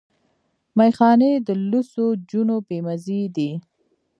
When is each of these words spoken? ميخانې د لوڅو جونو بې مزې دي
ميخانې 0.77 1.31
د 1.47 1.49
لوڅو 1.69 2.05
جونو 2.29 2.55
بې 2.67 2.77
مزې 2.85 3.21
دي 3.35 3.51